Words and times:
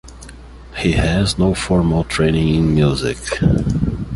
He 0.77 0.93
has 0.93 1.37
no 1.37 1.53
formal 1.53 2.05
training 2.05 2.55
in 2.55 2.73
music. 2.73 3.17